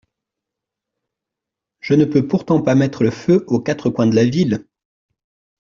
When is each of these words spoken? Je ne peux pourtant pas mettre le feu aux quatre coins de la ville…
Je 1.79 1.93
ne 1.93 2.05
peux 2.05 2.27
pourtant 2.27 2.59
pas 2.63 2.73
mettre 2.73 3.03
le 3.03 3.11
feu 3.11 3.43
aux 3.45 3.59
quatre 3.59 3.91
coins 3.91 4.07
de 4.07 4.15
la 4.15 4.25
ville… 4.25 4.65